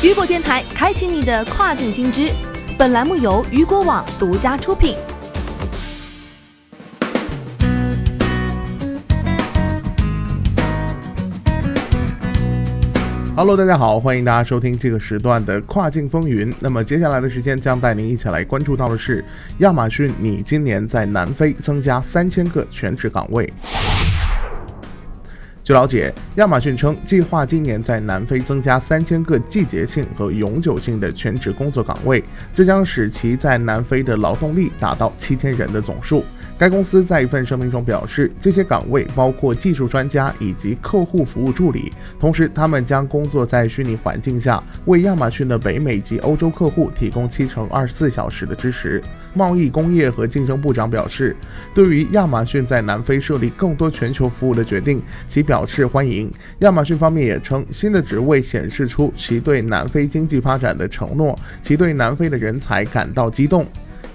[0.00, 2.30] 雨果电台开启你的跨境新知。
[2.78, 4.94] 本栏目由雨果网独家出品。
[13.34, 16.54] Hello，大家好，欢迎大家收听这个时段的跨境风云。
[16.60, 19.24] 那么接下来的时间将带您一起来关注到的是，
[19.58, 23.52] 亚马逊拟今年在南非增加三千个全职岗位。
[25.68, 36.24] 据了解，亚马逊称计划今年在南非增加三千个季节性和永久性的全职工作岗位，这将使其在南非的劳动力达到七千人的总数。
[36.58, 49.00] 该公司在一份声明中表示，这些岗位包括技术专家以及客户服务助理，同时他们将工作在虚拟环境下，为亚马逊的北美及欧洲客户提供七乘二十四小时的支持。
[49.34, 51.36] 贸易、工业和竞争部长表示，
[51.72, 56.28] 对于亚马逊在南非设立更多全球服务的决定，其表示欢迎。
[56.58, 63.64] 亚马逊方面也称，新的职位显示出其对南非经济发展的承诺，其对南非的人才感到激动。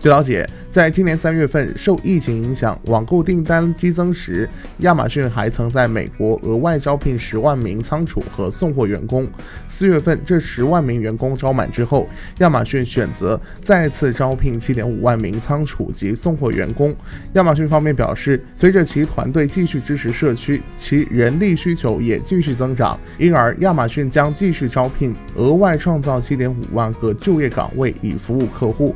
[0.04, 9.26] 据了解，在今年三月份受疫情影响，网购订单激增时，亚马逊还曾在美国额外招聘十万名仓储和送货员工。
[9.70, 12.06] 四月份，这十万名员工招满之后，
[12.40, 16.94] 亚马逊选择再次招聘七点五万名仓储及送货员工。
[17.36, 28.94] 亚马逊方面表示，随着其团队继续支持社区，其人力需求也继续增长，因而亚马逊将继续招聘，额外创造七点五万个就业岗位以服务客户。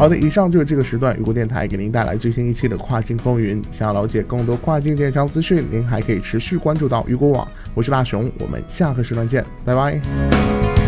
[0.00, 3.62] 好的，以上就是这个时段雨果电台给您带来最新一期的跨境风云。
[3.70, 7.46] 想要了解更多跨境电商资讯，您还可以持续关注到雨果网。
[7.74, 10.79] 我是大熊，我们下个时段见，拜拜。